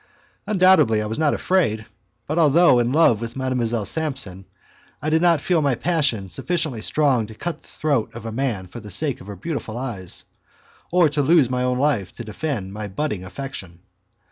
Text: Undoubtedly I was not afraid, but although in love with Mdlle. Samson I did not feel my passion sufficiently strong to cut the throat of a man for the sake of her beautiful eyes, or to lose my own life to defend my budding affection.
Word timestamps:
Undoubtedly 0.47 0.99
I 0.99 1.05
was 1.05 1.19
not 1.19 1.35
afraid, 1.35 1.85
but 2.25 2.39
although 2.39 2.79
in 2.79 2.91
love 2.91 3.21
with 3.21 3.35
Mdlle. 3.35 3.85
Samson 3.85 4.45
I 4.99 5.11
did 5.11 5.21
not 5.21 5.41
feel 5.41 5.61
my 5.61 5.75
passion 5.75 6.27
sufficiently 6.27 6.81
strong 6.81 7.27
to 7.27 7.35
cut 7.35 7.61
the 7.61 7.67
throat 7.67 8.15
of 8.15 8.25
a 8.25 8.31
man 8.31 8.65
for 8.65 8.79
the 8.79 8.89
sake 8.89 9.21
of 9.21 9.27
her 9.27 9.35
beautiful 9.35 9.77
eyes, 9.77 10.23
or 10.91 11.07
to 11.09 11.21
lose 11.21 11.51
my 11.51 11.61
own 11.61 11.77
life 11.77 12.13
to 12.13 12.23
defend 12.23 12.73
my 12.73 12.87
budding 12.87 13.23
affection. 13.23 13.81